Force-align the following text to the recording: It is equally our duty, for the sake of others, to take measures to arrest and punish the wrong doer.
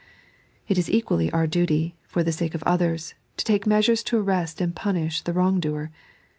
It 0.67 0.79
is 0.79 0.89
equally 0.89 1.31
our 1.31 1.45
duty, 1.45 1.95
for 2.07 2.23
the 2.23 2.31
sake 2.31 2.55
of 2.55 2.63
others, 2.63 3.13
to 3.37 3.45
take 3.45 3.67
measures 3.67 4.01
to 4.05 4.17
arrest 4.17 4.59
and 4.59 4.75
punish 4.75 5.21
the 5.21 5.31
wrong 5.31 5.59
doer. 5.59 5.91